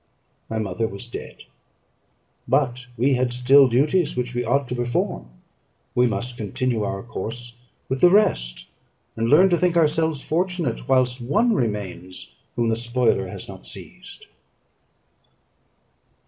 My 0.49 0.57
mother 0.57 0.87
was 0.87 1.07
dead, 1.07 1.43
but 2.47 2.87
we 2.97 3.13
had 3.13 3.31
still 3.31 3.67
duties 3.67 4.15
which 4.17 4.33
we 4.33 4.43
ought 4.43 4.67
to 4.69 4.75
perform; 4.75 5.27
we 5.93 6.07
must 6.07 6.37
continue 6.37 6.81
our 6.81 7.03
course 7.03 7.55
with 7.87 8.01
the 8.01 8.09
rest, 8.09 8.65
and 9.15 9.29
learn 9.29 9.51
to 9.51 9.57
think 9.59 9.77
ourselves 9.77 10.23
fortunate, 10.23 10.89
whilst 10.89 11.21
one 11.21 11.53
remains 11.53 12.31
whom 12.55 12.69
the 12.69 12.75
spoiler 12.75 13.27
has 13.27 13.47
not 13.47 13.67
seized. 13.67 14.25